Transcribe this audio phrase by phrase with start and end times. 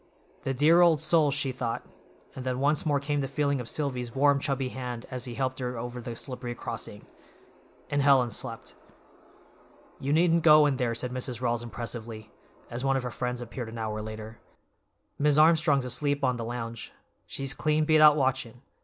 [0.45, 1.85] The dear old soul—she thought,
[2.35, 5.59] and then once more came the feeling of Silvy's warm, chubby hand as he helped
[5.59, 8.73] her over the slippery crossing—and Helen slept.
[9.99, 11.39] "You needn't go in there," said Mrs.
[11.39, 12.31] Rawls impressively,
[12.71, 14.39] as one of her friends appeared an hour later.
[15.19, 16.91] "Mis' Armstrong's asleep on the lounge.
[17.27, 18.63] She's clean beat out watchin'.